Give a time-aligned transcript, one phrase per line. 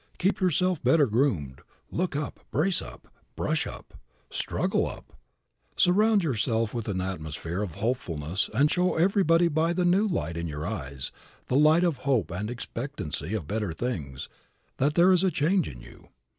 [0.17, 3.93] Keep yourself better groomed; look up, brace up, brush up,
[4.31, 5.13] struggle up.
[5.77, 10.47] Surround yourself with an atmosphere of hopefulness and show everybody by the new light in
[10.47, 11.11] your eyes,
[11.49, 14.27] the light of hope and expectancy of better things,
[14.77, 16.09] that there is a change in you.